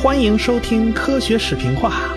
[0.00, 2.14] 欢迎收听科学视频化。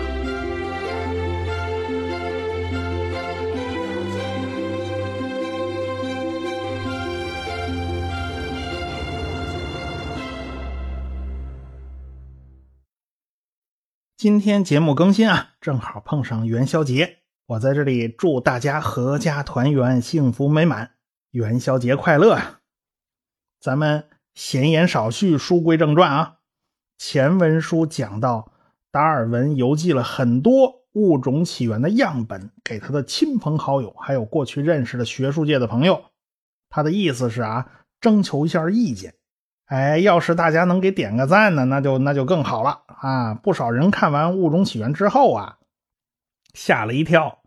[14.16, 20.92] 今天节目更新啊，正好碰上元宵节，我在这里祝大家阖家团圆、幸福美满，
[21.32, 22.60] 元宵节快乐啊！
[23.60, 26.36] 咱们闲言少叙，书归正传啊。
[26.98, 28.52] 前文书讲到，
[28.90, 36.04] 达尔文邮寄了很多物种起源的样本给他的亲朋好友，还有过去认识的学术界的朋友。
[36.70, 37.66] 他的意思是啊，
[38.00, 39.14] 征求一下意见。
[39.66, 43.34] 哎，要是大家能给点个赞呢，那就那就更好了啊！
[43.34, 45.58] 不少人看完《物种起源》之后啊，
[46.52, 47.40] 吓了一跳。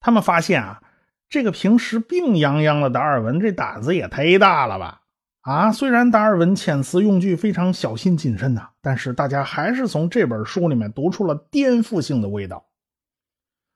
[0.00, 0.82] 他们发现啊，
[1.28, 5.02] 这个平时病殃殃的达尔文，这胆子也忒大了吧？
[5.44, 12.66] 啊，虽然达尔文遣词用句非常小心谨慎呐，但是大家还是从这本书里面读出了颠覆性的味道。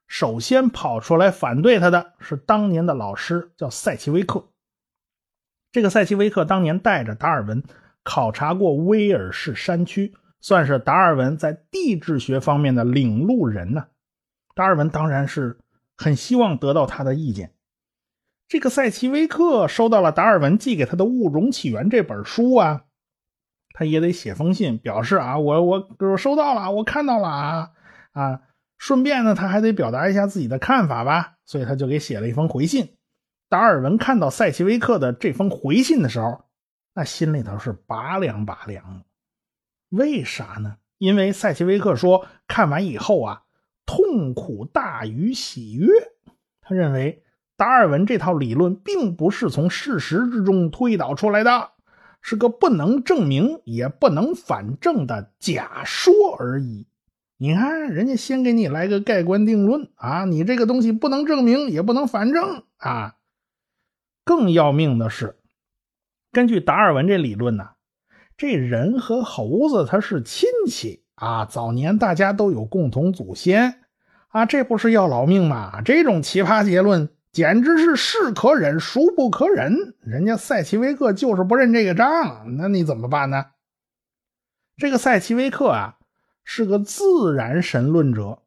[0.07, 4.49] 首先跑出来反对他的是当年的老师，叫塞奇威克。
[5.71, 7.63] 这个塞奇威克当年带着达尔文
[8.03, 13.89] 考察过威尔士山区，算是达尔文在地质学方面的领路人呢。
[14.55, 15.59] 达尔文当然是
[15.99, 17.53] 很希望得到他的意见。
[18.49, 22.87] 这个塞奇威克收到了达尔文寄给他的《物种起源》这本书啊，
[23.75, 27.71] 他也得写封信表示啊，我我我收到了，我看到了啊
[28.13, 28.41] 啊，
[28.79, 32.97] 顺便呢，他还得表达一下自己的看法吧，所以他就给写了一封回信。
[33.51, 36.47] 达尔文看到塞奇威克的这封回信的时候，
[36.95, 39.05] 那心里头是拔凉拔凉的。
[39.91, 40.79] 为啥呢？
[40.97, 43.43] 因为塞奇威克说看完以后啊，
[43.85, 45.87] 痛苦大于喜悦。
[46.63, 47.23] 他认为。
[47.59, 51.71] 达尔文这套理论并不是从事实之中推导出来的，
[52.23, 56.87] 是个不能证明也不能反证的假说而已。
[57.37, 63.17] 你看，人家先给你来个盖棺定论啊，你这个东西不能证明也不能反证啊。
[64.25, 65.35] 更要命的是，
[66.31, 67.71] 根据达尔文这理论呢，
[68.37, 73.81] 这人和猴子他是亲戚啊，早年大家都有共同祖先
[74.29, 75.83] 啊，这不是要老命吗？
[75.85, 77.09] 这种奇葩结论。
[77.39, 79.95] 简直是是可忍，孰不可忍！
[80.01, 83.45] 人家塞奇威克就是不认这个账，那你怎么办呢？
[84.77, 85.99] 这个塞奇威克啊，
[86.43, 88.43] 是个自然神论者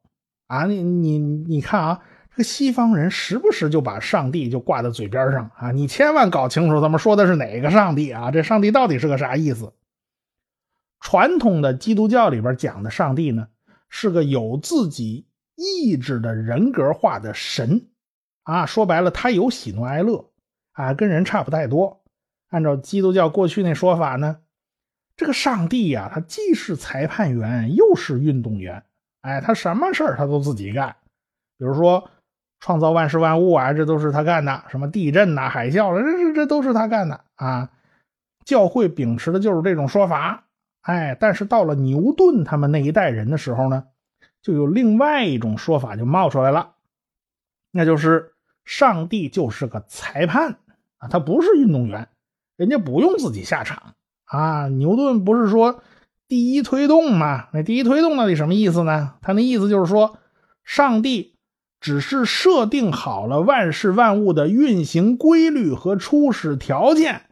[0.46, 0.66] 啊！
[0.66, 2.00] 你你你看啊，
[2.32, 5.70] 这个西方人时不时就把上帝就挂在嘴边上啊！
[5.70, 8.30] 你千万搞清楚，咱们说的是哪个上帝啊？
[8.30, 9.72] 这上帝到底是个啥意思？
[11.00, 13.48] 传统的基督教里边讲的上帝呢，
[13.88, 15.26] 是个有自己
[15.56, 17.86] 意志的人格化的神。
[18.44, 20.30] 啊，说白了，他有喜怒哀乐，
[20.72, 22.02] 啊，跟人差不太多。
[22.48, 24.40] 按照基督教过去那说法呢，
[25.16, 28.82] 这个上帝呀，他既是裁判员，又是运动员。
[29.22, 30.96] 哎，他什么事儿他都自己干，
[31.56, 32.10] 比如说
[32.58, 34.64] 创造万事万物啊，这都是他干的。
[34.68, 37.70] 什么地震呐、海啸了，这这这都是他干的啊。
[38.44, 40.44] 教会秉持的就是这种说法。
[40.80, 43.86] 哎，但是到了牛顿他们那一代人的时候呢，
[44.42, 46.74] 就有另外一种说法就冒出来了，
[47.72, 48.28] 那就是。
[48.64, 50.58] 上帝就是个裁判
[50.98, 52.06] 啊，他不是运动员，
[52.56, 53.94] 人家不用自己下场
[54.24, 54.68] 啊。
[54.68, 55.82] 牛顿不是说
[56.28, 57.48] 第一推动吗？
[57.52, 59.14] 那第一推动到底什么意思呢？
[59.20, 60.16] 他那意思就是说，
[60.64, 61.34] 上帝
[61.80, 67.22] 只是设定好了万事万物的运行规律和初始条件，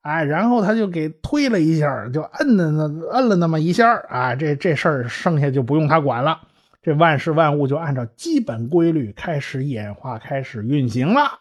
[0.00, 6.40] 哎，然后他就给推了一下，就摁了那摁了那么一下啊，这这事儿剩下就不用他管了。
[6.82, 11.40] 这万事万物就按照基本规律开始演化，开始运行了，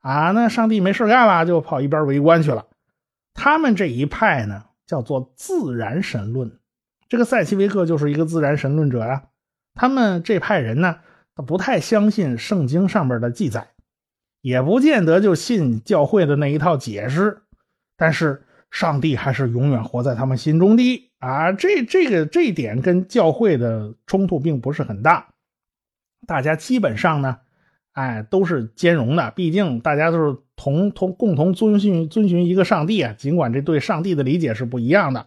[0.00, 2.66] 啊，那上帝没事干了，就跑一边围观去了。
[3.34, 6.58] 他们这一派呢，叫做自然神论。
[7.08, 9.24] 这个塞奇维克就是一个自然神论者呀。
[9.74, 11.00] 他们这派人呢，
[11.34, 13.68] 他不太相信圣经上面的记载，
[14.40, 17.42] 也不见得就信教会的那一套解释，
[17.96, 21.10] 但是上帝还是永远活在他们心中的。
[21.18, 25.28] 啊，这这个这一点跟教会的冲突并不是很大，
[26.26, 27.38] 大家基本上呢，
[27.92, 29.30] 哎，都是兼容的。
[29.32, 35.26] 毕竟大家都是同同共同遵循遵循一个上帝啊，尽管这对上帝的理解是不一样的，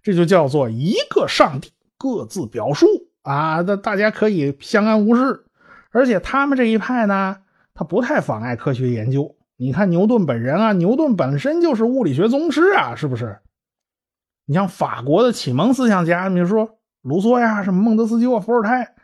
[0.00, 2.86] 这就叫做一个上帝各自表述
[3.22, 5.44] 啊，那大家可以相安无事。
[5.90, 7.38] 而且他们这一派呢，
[7.74, 9.34] 他不太妨碍科学研究。
[9.62, 13.38] 你看牛顿本人啊，牛顿本身就是物理学宗师啊，是不是？
[14.44, 18.96] 你像法国的启蒙思想家，比如说卢梭呀，什么孟德斯鸠啊、伏尔泰，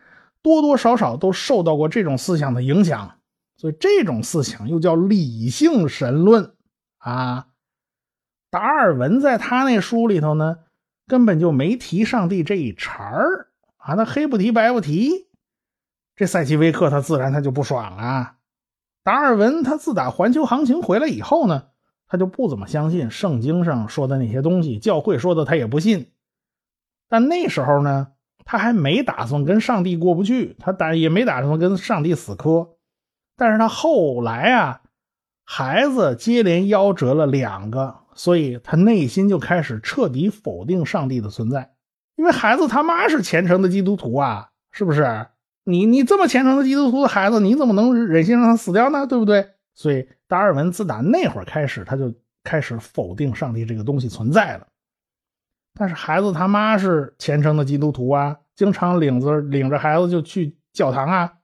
[0.43, 3.20] 多多少少都受到过这种思想的影响。
[3.56, 6.52] 所以这种思想又叫理性神论
[6.99, 7.46] 啊。
[8.50, 10.56] 达尔文在他那书里头呢，
[11.06, 15.28] 根本就没提上帝这一茬儿啊，他黑不提白不提。
[16.16, 18.38] 这赛奇维克他自然他就不爽啊。
[19.08, 21.69] 达尔文他自打环球航行回来以后呢，
[22.08, 26.12] 他就不怎么相信圣经上说的那些东西，教会说的他也不信。
[27.08, 28.08] 但那时候呢，
[28.44, 32.76] 他还没打算跟上帝过不去，他打也没打算跟上帝死磕。
[33.34, 34.82] 但是他后来啊，
[35.43, 41.72] 孩子接连夭折了两个，所以他内心就开始彻底否定上帝的存在，
[42.16, 45.28] 因为孩子他妈是虔诚的基督徒啊，是不是？
[45.68, 49.06] 你你这么虔诚的基督徒的孩子，你怎么能忍心让他死掉呢？
[49.06, 49.46] 对不对？
[49.74, 52.10] 所以达尔文自打那会儿开始，他就
[52.42, 54.66] 开始否定上帝这个东西存在了。
[55.74, 61.34] 但是孩子他妈是虔诚的基督徒啊，经常领着领着孩子就去教堂啊，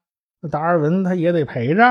[0.40, 1.84] 那达尔文他也得陪着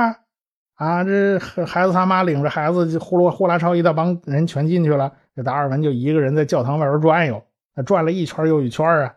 [0.73, 1.03] 啊。
[1.03, 7.41] 这孩子他妈领着孩子就呼噜呼啦超一大帮人全进去了，这达尔文就一个人在教堂外边转悠，
[7.85, 9.13] 转了一圈又一圈啊。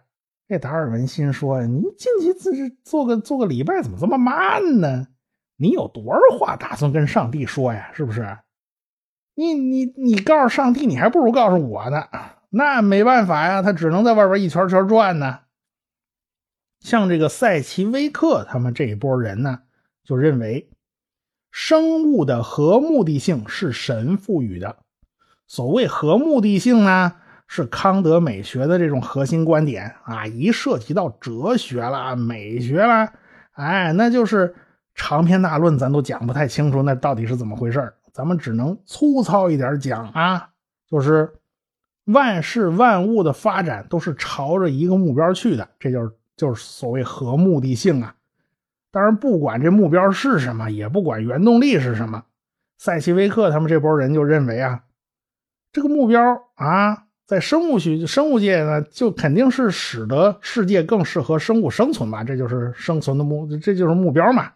[0.49, 5.09] 这达尔文心说：“你进去自是做个做个礼拜，怎么这么慢呢？
[5.57, 7.91] 你有多少话打算跟上帝说呀？
[7.95, 8.39] 是不是？
[9.35, 12.05] 你你你告诉上帝，你还不如告诉我呢。
[12.51, 15.41] 那没办法呀，他只能在外边一圈圈转呢。
[16.79, 19.63] 像这个塞奇威克他们这一波人呢，
[20.05, 20.71] 就认为
[21.51, 24.77] 生物的核目的性是神赋予的。
[25.49, 27.17] 所谓核目的性呢？”
[27.49, 30.27] 是康德美学的这种核心观点啊！
[30.27, 33.13] 一涉及到哲学了、美学了，
[33.53, 34.53] 哎，那就是
[34.95, 40.49] 长篇大论，咱都讲不太清楚，那到底是怎么回事咱们只能粗糙一点讲啊，
[40.91, 41.35] 就是
[42.07, 48.17] 万事万物的发展都是朝着一个目标去的，这就是就是所谓核目的性啊。
[48.91, 52.25] 当然，不管这目标是什么，也不管原动力是什么，
[52.77, 54.83] 塞奇维克他们这波人就认为啊，
[55.73, 57.06] 这个目标啊。
[57.27, 64.53] 在生物学、生物界呢，就肯定是使得世界更适合生物生存嘛，这就是生存的目，这就是目标嘛。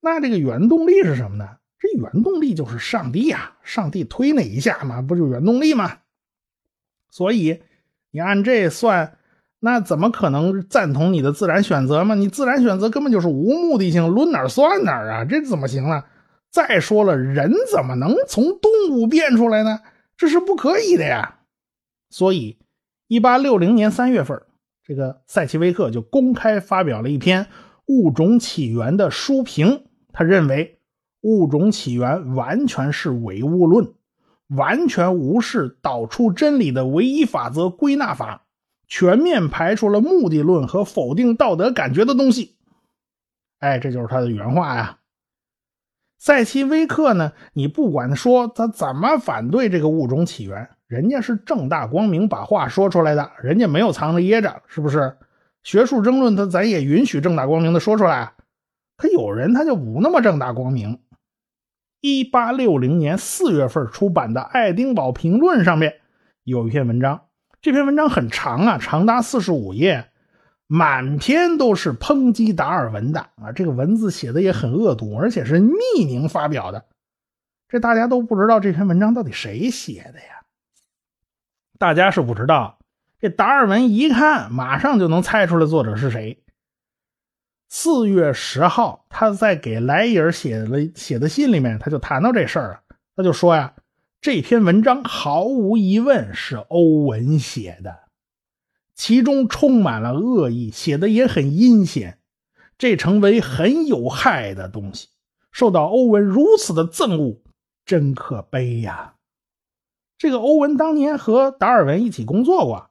[0.00, 1.48] 那这个原动力是什么呢？
[1.78, 5.98] 这原动力就是上帝呀，上帝推那一下嘛，不就原动力吗？
[7.08, 7.60] 所以
[8.10, 9.16] 你按这算，
[9.60, 12.16] 那怎么可能赞同你的自然选择嘛？
[12.16, 16.02] 你自然选择根本就是无目的性，抡哪儿算哪儿啊，这怎么行呢？
[16.50, 19.80] 再说了，人怎么能从动物变出来呢？
[20.16, 21.34] 这是不可以的呀。
[22.16, 22.56] 所以，
[23.08, 24.40] 一八六零年三月份，
[24.82, 27.44] 这个塞奇威克就公开发表了一篇
[27.88, 29.84] 《物种起源》的书评。
[30.14, 30.80] 他认为，
[31.20, 33.92] 物种起源完全是唯物论，
[34.46, 38.46] 完全无视导出真理的唯一法则——归纳法，
[38.88, 42.56] 全面排除了目的论和否定道德感觉的东西。
[43.58, 45.00] 哎，这就是他的原话呀。
[46.16, 50.70] 塞奇威克呢，你不管说他怎么反对这个物种起源。
[50.88, 55.16] 人家是正大光明把话说出来的，人家没有藏着掖着，是不是？
[55.62, 58.34] 学术争论他咱也允许正大光明的说出来。
[58.96, 61.00] 可有人他就不那么正大光明。
[62.00, 65.96] 一八六零年四月份出版的《爱丁堡评论》上面
[66.44, 67.22] 有一篇文章，
[67.60, 70.08] 这篇文章很长啊，长达四十五页，
[70.68, 73.50] 满篇都是抨击达尔文的啊。
[73.52, 76.84] 这个文字写的也很恶毒，而且是匿名发表的。
[77.68, 80.44] 这大家都不知道这篇文章到底谁写的呀？
[81.78, 82.78] 大家是不知道，
[83.20, 86.42] 这达尔文一看，马上就能猜出来作者是谁。
[87.68, 92.80] 四月十号，他在给莱伊尔写了写的信里面，他就谈到这事儿了。
[93.16, 93.74] 他就说呀，
[94.20, 97.94] 这篇文章毫无疑问是欧文写的，
[98.94, 102.20] 其中充满了恶意，写的也很阴险，
[102.78, 105.08] 这成为很有害的东西，
[105.50, 107.42] 受到欧文如此的憎恶，
[107.84, 109.15] 真可悲呀。
[110.18, 112.88] 这个欧文当年和达尔文一起工作过，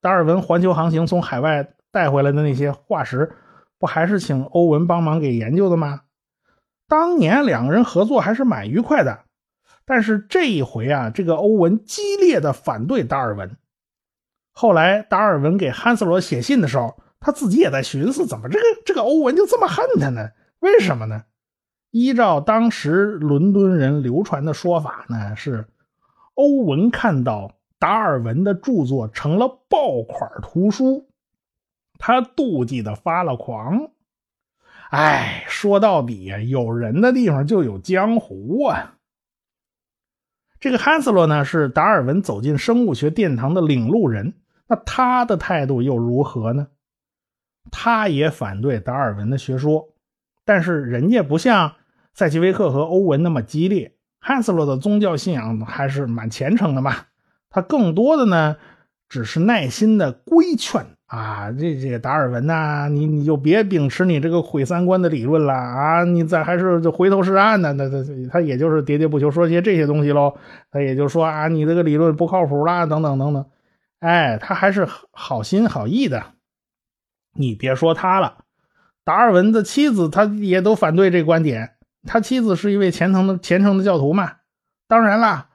[0.00, 3.32] 达尔文环球航行从海外带回来的那些化石，
[3.78, 6.02] 不还是请欧文帮忙给研究的吗？
[6.86, 9.20] 当年两个人合作还是蛮愉快的。
[9.84, 13.56] 但是这一回啊，这个欧文激烈的反对达尔文。
[14.52, 20.30] 后来达尔文给汉斯罗写信的时候，他自己也在寻思，怎么这个这个欧文就这么恨他呢？
[20.60, 21.24] 为什么呢？
[21.90, 25.66] 依照当时伦敦人流传的说法呢，是。
[26.38, 31.08] 欧文看到达尔文的著作成了爆款图书，
[31.98, 33.90] 他妒忌的发了狂。
[34.90, 38.98] 哎，说到底呀，有人的地方就有江湖啊。
[40.60, 44.34] 这个汉斯洛呢，是达尔文走进生物学殿堂的领路人，
[44.68, 46.68] 那他的态度又如何呢？
[47.72, 49.88] 他也反对达尔文的学说，
[50.44, 51.74] 但是人家不像
[52.14, 53.97] 塞奇维克和欧文那么激烈。
[54.20, 56.94] 汉斯洛的宗教信仰还是蛮虔诚的嘛，
[57.50, 58.56] 他更多的呢
[59.08, 70.36] 只是耐心的规劝啊，这这达尔文呐，你你就别秉持你这个毁三观的理论了啊，你再还是就回头是岸呢，那他他也就是喋喋不休说些这些东西喽，
[70.70, 73.46] 他也就说啊，你这个理论不靠谱啦，等等等等，
[74.00, 76.22] 哎，他还是好心好意的，
[77.32, 78.44] 你别说他了。
[79.04, 81.77] 达尔文的妻子，他也都反对这观点。
[82.06, 84.36] 他妻子是一位虔诚的虔诚的教徒嘛？
[84.86, 85.50] 当然啦，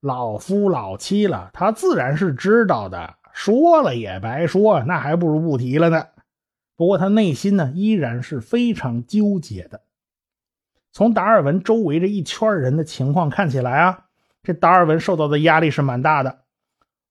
[0.00, 3.16] 老夫老妻了，他自然是知道的。
[3.32, 6.06] 说了也白说，那还不如不提了呢。
[6.76, 9.82] 不过他内心呢，依然是非常纠结的。
[10.92, 14.06] 从达尔文周围这一圈人的情况看起来啊，
[14.42, 16.40] 这达尔文受到的压力是蛮大的。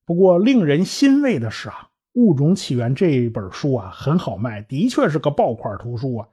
[0.05, 1.86] 不过令人欣慰的是啊。
[2.21, 6.27] 《物种起源》这本书啊，很好卖，的确是个爆款图书啊。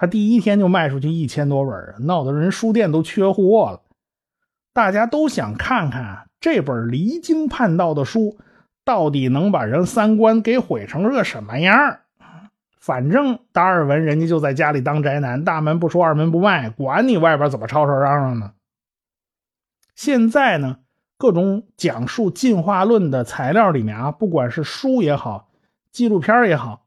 [0.00, 3.82] 他第一天就卖出去一千多本，闹得人书店都缺货了。
[4.72, 8.38] 大家都想看看这本离经叛道的书，
[8.82, 11.98] 到底能把人三观给毁成个什么样
[12.78, 18.52] 反正达尔文人家就在家里当宅男，大门不出二门不迈，管你外边怎么吵吵嚷嚷呢。
[19.94, 20.78] 现在呢？
[21.18, 25.50] 各种讲述进化论的材料里面啊，不管是书也好，
[25.92, 26.79] 纪录片也好，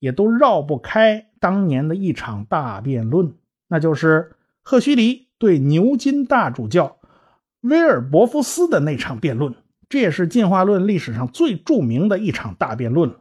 [0.00, 3.34] 也都绕不开当年的一场大辩论，
[3.68, 6.98] 那就是赫胥黎对牛津大主教
[7.60, 9.54] 威尔伯夫斯的那场辩论。
[9.88, 13.14] 这也是进化论历史上最著名的一场大辩论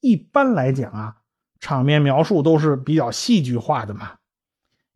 [0.00, 1.16] 一般来讲啊，
[1.60, 4.16] 场面描述都是比较戏剧化的嘛。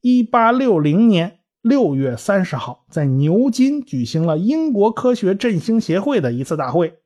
[0.01, 1.39] 一八六零年。
[1.65, 6.99] 六月三十号，在牛津举行了英国科学振兴协会的一次大会。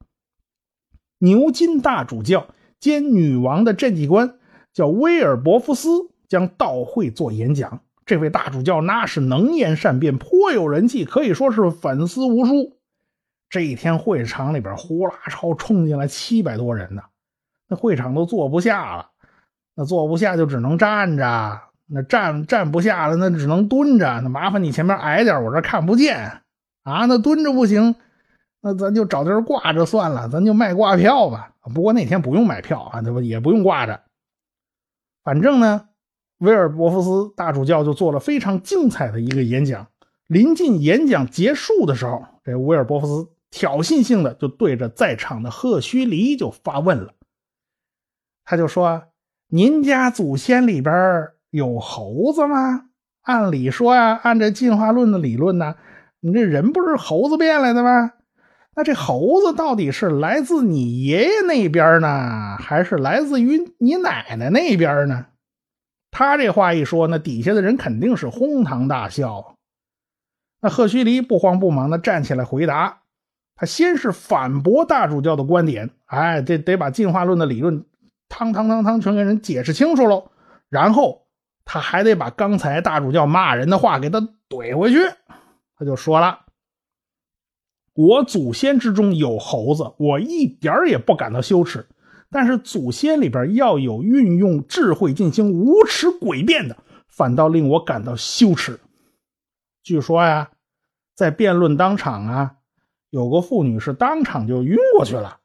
[1.19, 2.49] 牛津大主教
[2.81, 4.39] 兼女王的政绩官
[4.73, 5.91] 叫威尔伯夫斯
[6.29, 7.81] 将到会做演讲。
[8.07, 12.79] 这位大主教那是能言善辩，颇有人气，可以说是粉丝无数。
[13.51, 17.03] 这一天会场里边呼啦超冲进来七百多人呢，
[17.69, 19.11] 那会场都坐不下了，
[19.75, 21.61] 那坐不下就只能站着。
[21.91, 24.21] 那站站不下了，那只能蹲着。
[24.21, 26.43] 那麻烦你前面矮点，我这看不见
[26.83, 27.07] 啊。
[27.07, 27.95] 那蹲着不行，
[28.61, 31.55] 那咱就找地儿挂着算了，咱就卖挂票吧。
[31.75, 34.01] 不过那天不用买票啊，对吧也不用挂着。
[35.23, 35.89] 反正呢，
[36.39, 39.87] 威尔伯夫斯大主教就做了非常精彩的一个演讲。
[40.27, 47.13] 临近演讲结束的时候，这威尔伯夫斯挑衅性的就对着在场的赫胥黎就发问了。
[48.45, 49.05] 他就说
[49.49, 52.91] ：“您家祖先里边。”有猴子吗？
[53.23, 55.77] 按理说呀，按这进化论的理论呢，
[56.21, 58.13] 你这人不是猴子变来的吗？
[58.79, 65.27] 那这猴子到底是来自你爷爷那边呢，还是来自于你奶奶那边呢？
[66.13, 69.57] 他这话一说，那底下的人肯定是哄堂大笑。
[70.61, 73.01] 那赫胥黎不慌不忙的站起来回答，
[73.57, 77.85] 他先是反驳大主教的观点，哎，这得把进化论的理论，
[78.29, 80.31] 汤汤汤汤全给人解释清楚喽，
[80.69, 81.25] 然后。
[81.71, 85.01] 他还得把刚才大主教骂人的话给他怼回去。
[85.77, 86.47] 他就说了
[87.99, 91.85] ：“我祖先之中有猴子，我一点也不感到羞耻。
[92.31, 96.77] 但是祖先里边要有运用智慧进行无耻诡辩的，
[97.09, 98.79] 反倒令我感到羞耻。”
[99.83, 100.51] 据说呀，
[101.17, 102.55] 在辩论当场啊，
[103.11, 105.41] 有个妇女是当场就晕过去了。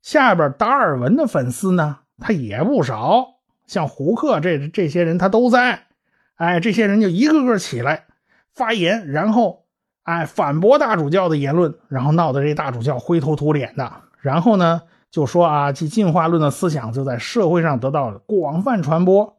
[0.00, 3.34] 下边达尔文的粉丝呢，他也不少。
[3.66, 5.88] 像胡克这这些人他都在，
[6.36, 8.06] 哎，这些人就一个个起来
[8.54, 9.66] 发言，然后
[10.04, 13.92] 哎反驳大主教的言论，然后闹得这大主教灰头土脸的。
[14.20, 19.36] 然后呢就说啊，其进化论的思想就在社会上得到了广泛传播。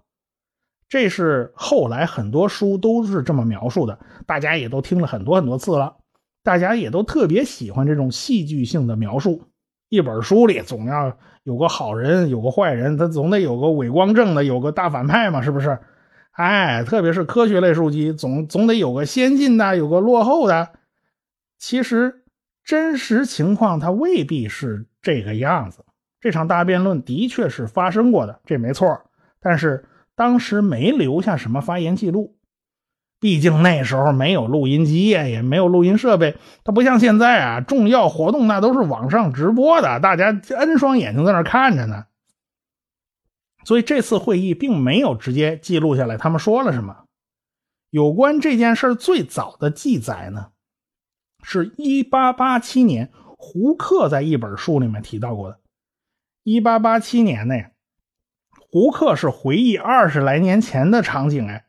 [0.89, 5.95] 这是后来很多书都是这么描述的，大家也都听了很多很多次了，
[6.43, 9.43] 大家也都特别喜欢这种戏剧性的描述。
[9.87, 15.79] 一本书里总要有个好人，有个坏人，他总得有个伪光正的，有个大反派嘛，是不是？
[16.31, 20.69] 哎，特别是科学类书籍，总总得有个先进的，有个落后的。
[21.57, 22.23] 其实
[22.63, 25.85] 真实情况它未必是这个样子。
[26.19, 29.01] 这场大辩论的确是发生过的，这没错。
[29.39, 29.85] 但是
[30.15, 32.37] 当时没留下什么发言记录。
[33.19, 42.05] 毕竟那时候没有录音机呀，也没有录音设备，它不像现在啊，重要活动那都是网上直播的，大家 N 双眼睛在那看着呢。
[43.63, 47.05] 所以这次会议并没有直接记录下来他们说了什么。
[47.89, 50.51] 有关这件事最早的记载呢，
[51.43, 55.59] 是1887年胡克在一本书里面提到过的。
[56.43, 57.55] 1887年呢，
[58.69, 61.65] 胡克是回忆二十来年前的场景，哎，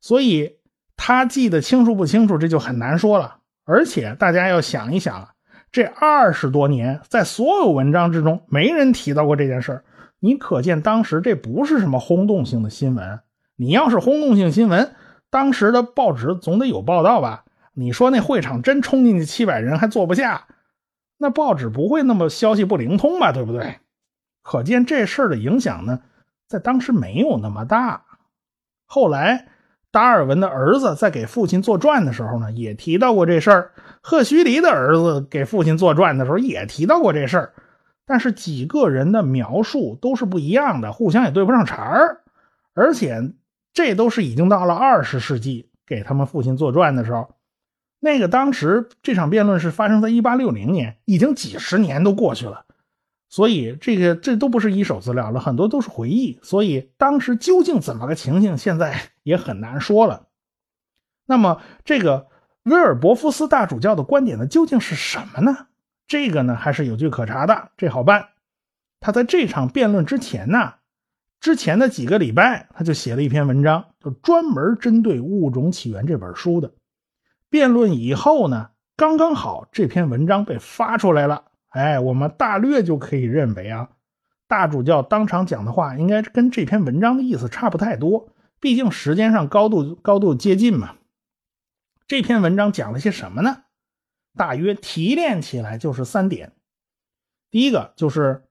[0.00, 0.58] 所以。
[0.94, 3.40] 他记得清楚不清楚，这就很难说了。
[3.64, 5.30] 而且大家要想一想，
[5.72, 9.84] 这二十多年，在所有文章之中，没人提到过这件事儿。
[10.24, 13.18] 你可见当时这不是什么轰动性的新闻。
[13.56, 14.94] 你要是轰动性新闻，
[15.30, 17.44] 当时的报纸总得有报道吧？
[17.74, 20.46] 你说那会场真冲进去七百人还坐不下，
[21.18, 23.32] 那报纸不会那么消息不灵通吧？
[23.32, 23.80] 对不对？
[24.44, 26.00] 可见这事儿的影响呢，
[26.46, 28.04] 在当时没有那么大。
[28.86, 29.48] 后来
[29.90, 33.72] 达尔文的儿子在给父亲作传的时候呢，也提到过这事儿。
[34.00, 37.52] 赫胥黎的儿子给父亲作传的时候也提到过这事儿。
[38.04, 42.22] 但是几个人的描述都是不一样的，互相也对不上茬儿，
[42.74, 43.32] 而且
[43.72, 47.34] 这都是已经到了二十世纪给他们父亲作传的时候，
[48.00, 52.66] 那个当时这场辩论是发生在一八六零年，已经几十年都过去了，
[53.28, 60.26] 所以这个这都不是一手资料了，很多都是回忆，所以当时究竟怎么个情形，现在也很难说了。
[61.24, 62.26] 那么这个
[62.64, 65.68] 威尔伯夫斯大主教的观点呢，究竟是什么呢？
[66.06, 68.28] 这个呢还是有据可查的，这好办。
[69.00, 70.74] 他在这场辩论之前呢，
[71.40, 76.72] 之前的几个礼拜，他就写了一篇文章，就专门针对《物种起源》这本书的。
[77.50, 81.44] 辩论以后呢，刚刚好这篇文章被发出来了。
[81.70, 83.88] 哎，我们大略就可以认为啊，
[84.46, 88.28] 大主教当场讲的话应该跟这篇文章的意思差不太多，
[88.60, 90.96] 毕竟时间上高度高度接近嘛。
[92.06, 93.64] 这篇文章讲了些什么呢？
[94.36, 96.52] 大约提炼起来就是三点，
[97.50, 98.44] 第一个就是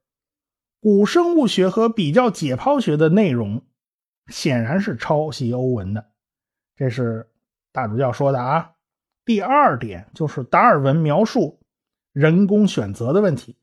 [0.79, 3.63] 古生物学和比较解剖学的内容
[4.27, 6.05] 显然是抄袭欧文的，
[6.75, 7.29] 这是
[7.71, 8.71] 大主教说的啊。
[9.25, 11.59] 第二点就是达尔文描述
[12.11, 13.57] 人工选择的问题，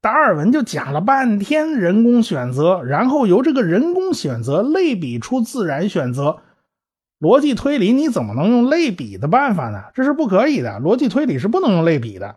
[0.00, 6.42] 达尔文就讲了半天人工选择，然后由这个人工选择类比出自然选择。
[7.20, 9.84] 逻辑推理你怎么能用类比的办法呢？
[9.94, 10.78] 这是不可以的。
[10.80, 12.36] 逻辑推理是不能用类比的，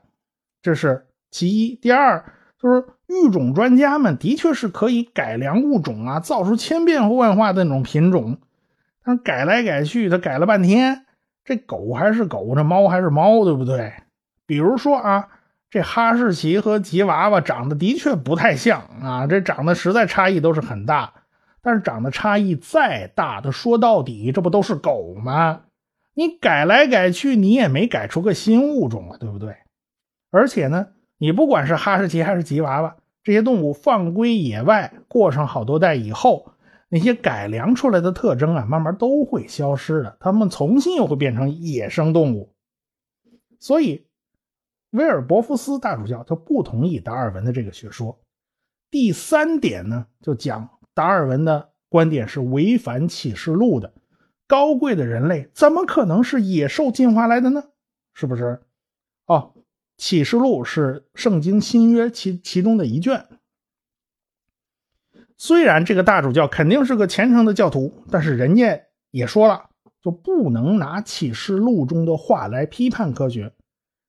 [0.61, 1.75] 这是其一。
[1.75, 2.25] 第二，
[2.59, 8.37] 就是育种专家们的确是可以改良物种啊，造出千变万化的那种品种，
[9.05, 11.05] 但是改来改去，他改了半天，
[11.46, 13.94] 这狗还是狗，这猫还是猫，对不对？
[14.48, 15.27] 比如说啊，
[15.70, 21.13] 这哈士奇和吉娃娃长得的确不太像啊，这长得实在差异都是很大。
[21.61, 25.63] 但是长得差异再大，的说到底，这不都是狗吗？
[26.13, 29.55] 你改来改去，你也没改出个新物种啊，对不对？
[30.29, 36.51] 而且呢，你不管是哈士奇还是吉娃娃，这些动物放归野外，过上好多代以后，
[36.89, 42.53] 那些改良出来的特征啊，慢慢都会消失的，它们重新又会变成野生动物。
[43.59, 44.07] 所以，
[44.89, 48.19] 威尔伯夫斯大主教他不同意达尔文的这个学说。
[48.89, 50.69] 第三点呢，就讲。
[50.93, 53.93] 达尔文的观点是违反启示录的。
[54.47, 57.63] 高贵的人类怎么可能是野兽进化来的呢？
[58.13, 58.61] 是不是？
[59.25, 59.53] 哦，
[59.97, 63.27] 启示录是圣经新约其其中的一卷。
[65.37, 69.69] 虽然这个大主教肯定是个虔诚的教徒，但是人家也说了，
[70.01, 73.53] 就不能拿启示录中的话来批判科学。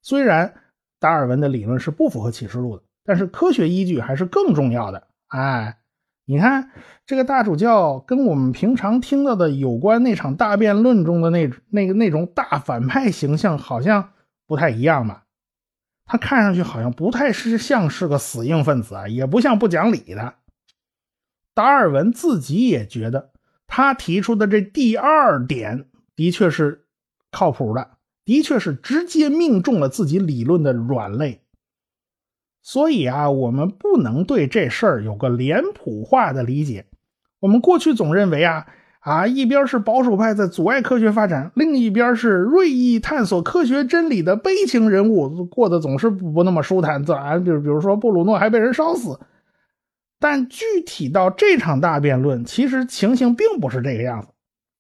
[0.03, 0.53] 虽然
[0.99, 5.07] 达尔文的理论是不符合启示录的，但是科学依据还是更重要的。
[5.29, 5.79] 哎。
[6.25, 6.71] 你看，
[7.05, 14.11] 这个大主教跟我们平常听到的有关那场大辩论中的那那个那种大反派形象好像
[14.47, 15.25] 不太一样吧？
[16.05, 20.35] 他看上去好像不太是像是个死硬分子啊，也不像不讲理的。
[21.55, 23.31] 达尔文自己也觉得，
[23.67, 26.87] 他提出的这第二点的确是
[27.31, 27.91] 靠谱的，
[28.25, 31.43] 的确是直接命中了自己理论的软肋。
[32.63, 36.87] 所以啊，我们不能对这事儿有个脸谱化的理解。
[37.41, 38.67] 我们过去总认为啊
[39.01, 47.43] 啊，一边是保守派在阻碍科学发展，另一边是锐意探索科学真理的悲情人物，过得总是不那么舒坦自然。
[47.43, 49.19] 比如，比如说布鲁诺还被人烧死。
[50.21, 54.29] 但具体到这场大辩论，其实情形并不是这个样子。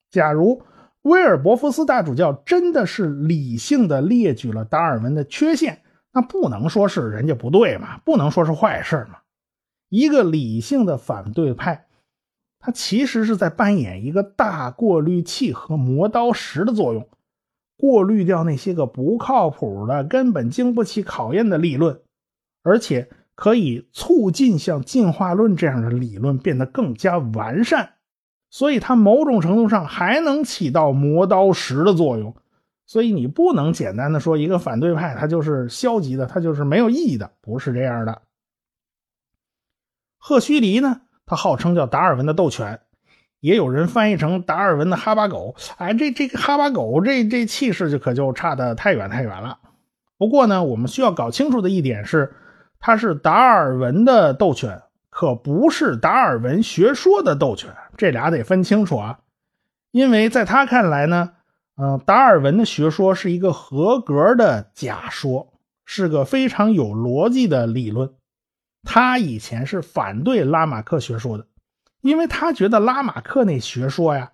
[0.09, 0.63] 假如
[1.03, 5.82] 威尔伯夫斯大主教真的是理性的列举了达尔文的缺陷。
[6.13, 9.19] 那不能说是人家不对嘛，不能说是坏事嘛。
[9.89, 11.87] 一个理性的反对派，
[12.59, 17.09] 他其实是在扮演一个大过滤器和磨刀石的作用，
[17.77, 22.01] 过滤掉那些个不靠谱的、根本经不起考验的理论，
[22.63, 27.95] 而且可以促进像进化论这样的理论变得更加完善。
[28.51, 32.37] 所以，它某种程度上还能起到磨刀石的作用。
[32.87, 38.23] 所以你不能简单的说一个反对派他就是消极的，他就是没有意义的，不是这样的。
[40.19, 42.81] 赫胥黎呢，他号称叫达尔文的斗犬，
[43.41, 45.57] 也有人翻译成达尔文的哈巴狗。
[45.79, 49.59] 哎，这这个哈巴狗这这气势就可就差的太远太远了。
[50.19, 52.35] 不过呢，我们需要搞清楚的一点是，
[52.79, 59.19] 他是达尔文的斗犬，可不是达尔文学说的斗犬，这俩得分清楚啊。
[59.91, 61.33] 因为在他看来呢，
[61.77, 65.53] 嗯，达尔文的学说是一个合格的假说，
[65.87, 68.13] 是个非常有逻辑的理论。
[68.85, 71.47] 他以前是反对拉马克学说的，
[72.03, 74.33] 因为他觉得拉马克那学说呀，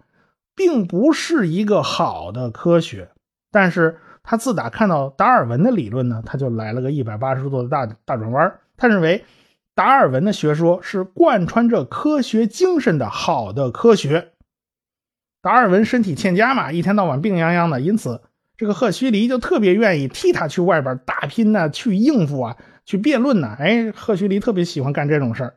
[0.56, 3.10] 并不是一个好的科学。
[3.52, 8.58] 但是他自打看到达尔文的理论呢，他就来了个一百八十度的大大转弯。
[8.76, 9.24] 他认为
[9.74, 14.32] 达尔文的学说是贯穿着科学精神的好的科学。
[15.40, 18.22] 达尔文身体欠佳嘛，一天到晚病殃殃的，因此
[18.56, 23.56] 这个赫胥黎就特别愿意替他去外边打拼呢，去应付啊，去辩论呢。
[23.58, 25.56] 哎，赫胥黎特别喜欢干这种事儿。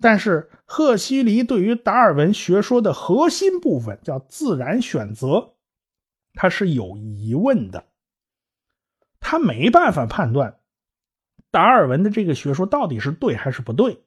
[0.00, 5.54] 但是赫胥黎对于达尔文学说的核心部分叫自然选择，
[6.34, 7.84] 他是有疑问的，
[9.20, 10.56] 他没办法判断
[11.50, 14.02] 达尔文的这个学说到底是对还是不对。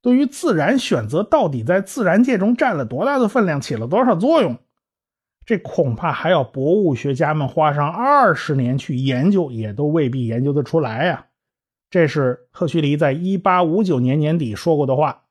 [0.00, 4.56] 对于自然选择到底在自然界中占了多大的分量，起了多少作用，
[5.44, 11.26] 这恐怕还要博物学家们花上二十年去研究，也都未必研究得出来呀。
[11.90, 15.24] 这是赫胥黎在1859年年底说过的话。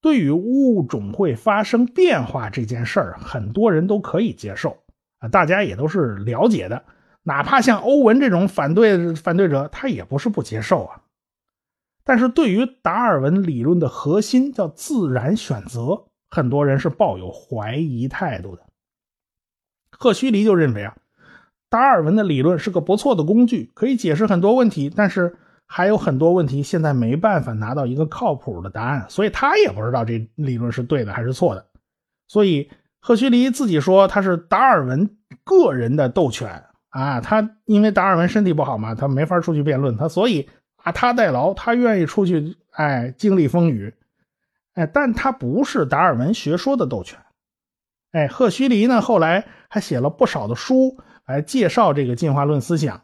[0.00, 4.76] 对于物种会发生变化这件事儿，很多人都可以接受
[5.18, 6.82] 啊，大家也都是了解的。
[7.22, 11.00] 哪怕像欧文这种反对反对者，他也不是不接受啊。
[12.06, 18.62] 但是对于达尔文理论的核心叫自然选择，很多人是抱有怀疑态度的。
[19.90, 20.94] 赫胥黎就认为啊，
[21.70, 25.34] 达尔文的理论是个不错的工具，可以解释很多问题，但是
[25.66, 31.66] 还有很多问题现在没办法拿到一个靠谱的答案，所以他也不知道这理论是对的还是错的。
[32.28, 40.46] 所以赫胥黎自己说他是达尔文个人的斗犬啊，他因为达尔文身体不好嘛，他没法出去辩论，他所以。
[40.84, 43.94] 把他代劳，他愿意出去，哎，经历风雨，
[44.74, 47.18] 哎，但他不是达尔文学说的斗犬，
[48.12, 53.02] 哎，赫胥黎呢，后来还写了不少的书来介绍这个进化论思想，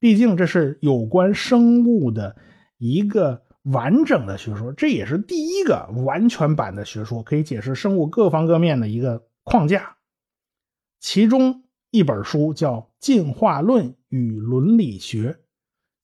[0.00, 2.34] 毕竟这是有关生物的
[2.78, 9.96] 一个完整的学说，这也是第一个完全版的学说，可以解释生物各方各面的一个框架。
[10.98, 15.30] 其中一本书叫《进化论与伦理学》。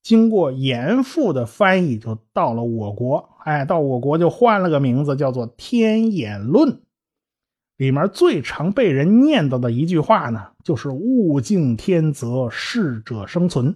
[0.03, 3.29] 经过严复的翻译，就到了我国。
[3.45, 6.73] 哎，到我国就换了个名字，叫做《天演论》。
[7.77, 13.75] 里面最常被人念叨的一句话呢，就是“物竞天择，适者生存”。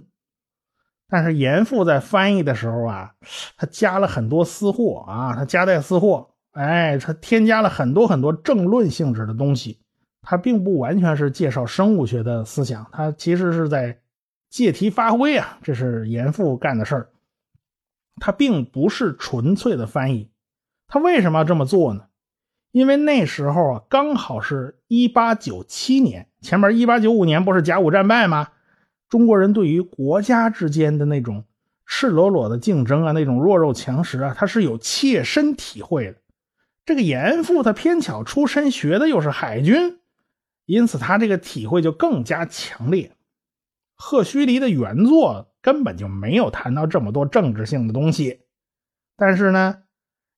[1.09, 3.13] 但是严复在翻译的时候啊，
[3.57, 6.31] 他加了很多私货啊，他夹带私货。
[6.53, 9.79] 哎，他添加了很多很多政论性质的东西。
[10.23, 13.99] 他并不完全是介绍生物学的思想，他其实是在。
[14.55, 17.09] 借题发挥啊，这是严复干的事儿。
[18.21, 20.31] 他并不是纯粹的翻译，
[20.87, 22.05] 他为什么要这么做呢？
[22.71, 28.51] 因为那时候啊，刚好是一八九七年，前面一八九五年不是甲午战败吗？
[29.09, 31.43] 中国人对于国家之间的那种
[31.85, 36.19] 赤裸裸的竞争啊，那种弱肉强食啊，他是有切身体会的。
[36.87, 39.99] 这个严复他偏巧出身学的又是海军，
[40.65, 43.14] 因此他这个体会就更加强烈。
[43.97, 48.41] 赫胥黎的原作根本就没有谈到这么多政治性的东西，
[49.17, 49.77] 但是呢，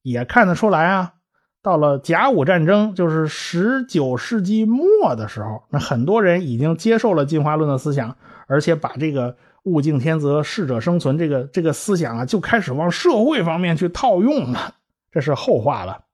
[0.02, 1.14] 也看得出来啊，
[1.62, 8.16] 到了甲午战争，就是十九世纪末的时候，那很多人已经接受了进化论的思想，
[8.46, 14.74] 而且把这个“物竞天择，适者生存”这个这个思想啊，就开始往社会方面去套用了。
[15.10, 16.04] 这是后话了。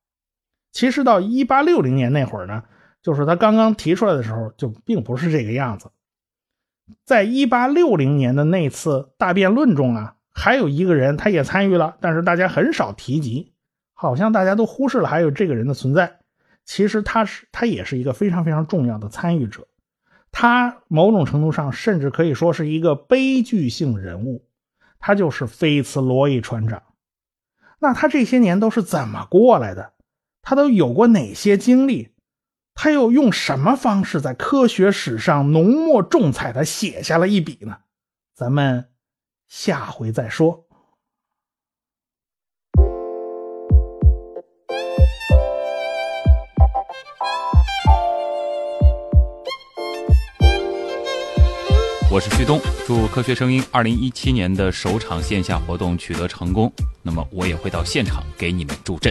[0.70, 2.62] 其实到一八六零年那会儿呢，
[3.02, 5.90] 就是他刚刚提出来的时候，就并不是这个样子。
[7.04, 13.52] 在一八六零年的那次大辩论中啊，还有一个人他也参与了，但是大家很少提及，
[13.94, 16.20] 好像大家都忽视了还有这个人的存在。
[16.64, 19.66] 其实他是他也是一个非常非常重要的参与者，
[20.30, 24.44] 他某种程度上甚至可以说是一个悲剧性人物，
[25.00, 26.82] 他就是菲茨罗伊船长。
[27.80, 29.94] 那他这些年都是怎么过来的？
[30.40, 32.11] 他都有过哪些经历？
[32.74, 37.78] 他又用什么方式在科学史上浓墨重彩的写下了一笔呢？
[38.34, 38.88] 咱们
[39.46, 40.66] 下回再说。
[52.10, 56.70] 我是旭东，祝科学声音二零一七年的首场线下活动取得成功。
[57.02, 59.10] 那么我也会到现场给你们助阵。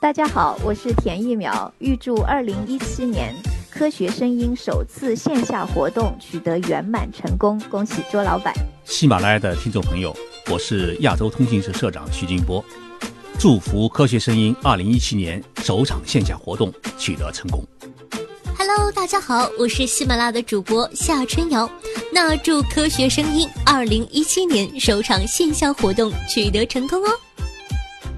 [0.00, 3.34] 大家好，我是田一苗，预祝二零一七年
[3.68, 8.54] 科学声音首次线下活动取得圆满成功，恭喜周老板！
[8.86, 10.16] 喜马拉雅的听众朋友，
[10.50, 12.64] 我是亚洲通信社社长徐金波，
[13.38, 17.62] 祝福科学声音二零一七年首场线下活动取得成功。
[18.56, 21.70] Hello，大家好，我是喜马拉雅的主播夏春瑶。
[22.10, 27.10] 那祝科学声音二零一七年首场线下活动取得成功哦。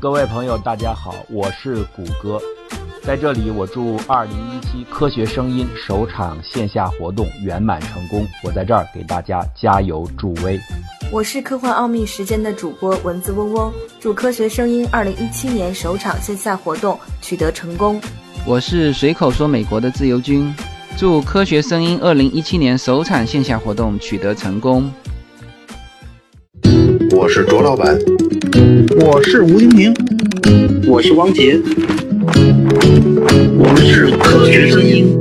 [0.03, 2.37] 各位朋友，大家好，我是谷歌，
[3.05, 8.27] 在这里我祝二零一七科学声音首场线下活动圆满成功。
[8.43, 10.59] 我在这儿给大家加油助威。
[11.13, 18.01] 我是科幻奥秘时间的主播蚊子嗡嗡，祝科学声音二零一七年首场线下活动取得成功。
[18.45, 20.53] 我是随口说美国的自由军，
[20.97, 24.93] 祝科学声音二零一七年首场线下活动取得成功。
[27.13, 27.97] 我是卓老板，
[28.55, 29.95] 我是吴金平，
[30.87, 31.59] 我是汪杰，
[33.59, 35.19] 我们是科学声音。